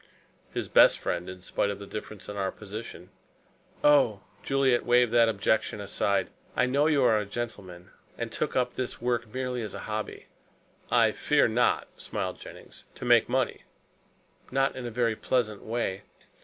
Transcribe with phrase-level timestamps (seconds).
[0.51, 3.11] "His best friend, in spite of the difference in our position."
[3.83, 8.73] "Oh," Juliet waved that objection aside, "I know you are a gentleman and took up
[8.73, 10.25] this work merely as a hobby."
[10.89, 12.85] "I fear not," smiled Jennings.
[12.95, 13.63] "To make money."
[14.49, 16.01] "Not in a very pleasant way.